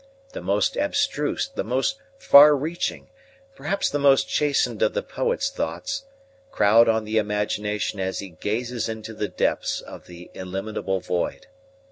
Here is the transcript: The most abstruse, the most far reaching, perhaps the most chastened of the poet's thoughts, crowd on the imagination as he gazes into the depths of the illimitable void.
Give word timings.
The 0.33 0.41
most 0.41 0.77
abstruse, 0.77 1.47
the 1.47 1.63
most 1.63 1.97
far 2.17 2.55
reaching, 2.55 3.11
perhaps 3.55 3.87
the 3.87 3.99
most 3.99 4.27
chastened 4.27 4.81
of 4.81 4.95
the 4.95 5.03
poet's 5.03 5.51
thoughts, 5.51 6.05
crowd 6.49 6.89
on 6.89 7.05
the 7.05 7.19
imagination 7.19 7.99
as 7.99 8.17
he 8.17 8.29
gazes 8.29 8.89
into 8.89 9.13
the 9.13 9.27
depths 9.27 9.79
of 9.79 10.07
the 10.07 10.31
illimitable 10.33 11.01
void. 11.01 11.45